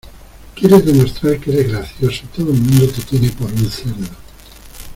Quieres 0.55 0.83
demostrar 0.83 1.39
que 1.39 1.51
eres 1.51 1.67
gracioso 1.69 2.21
y 2.23 2.27
todo 2.35 2.51
el 2.51 2.57
mundo 2.59 2.87
te 2.87 3.03
tiene 3.03 3.29
por 3.29 3.51
un 3.51 3.69
cerdo. 3.69 4.07